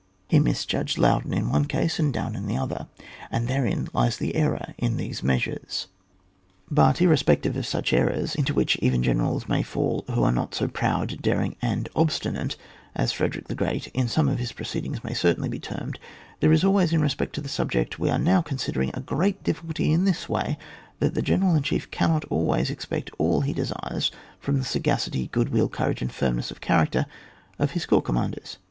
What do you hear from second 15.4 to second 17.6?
be termed, there is always, in respect to the